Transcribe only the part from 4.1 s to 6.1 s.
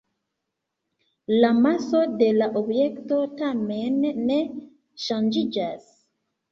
ne ŝanĝiĝas.